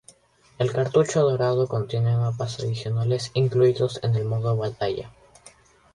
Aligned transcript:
El 0.57 0.71
cartucho 0.73 1.21
dorado 1.29 1.67
contiene 1.67 2.17
mapas 2.17 2.59
adicionales 2.59 3.29
incluidos 3.35 3.99
en 4.01 4.15
el 4.15 4.25
modo 4.25 4.57
batalla. 4.57 5.11